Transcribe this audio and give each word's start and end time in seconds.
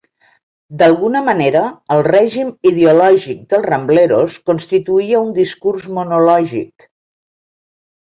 D'alguna 0.81 1.21
manera, 1.27 1.61
el 1.97 2.01
règim 2.07 2.49
ideològic 2.71 3.45
dels 3.53 3.69
Rambleros 3.69 4.41
constituïa 4.51 5.23
un 5.29 5.33
discurs 5.41 5.89
monològic. 6.01 6.93